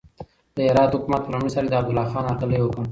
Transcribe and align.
د 0.55 0.57
هرات 0.69 0.91
حکومت 0.97 1.21
په 1.23 1.31
لومړي 1.33 1.51
سر 1.55 1.63
کې 1.65 1.71
د 1.71 1.73
عبدالله 1.79 2.09
خان 2.11 2.23
هرکلی 2.25 2.59
وکړ. 2.61 2.79